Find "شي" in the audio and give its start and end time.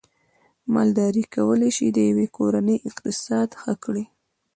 1.77-1.87